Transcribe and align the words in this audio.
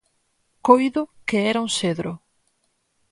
coido 0.67 1.01
que 1.27 1.37
era 1.51 1.63
un 1.65 1.71
cedro. 1.79 2.11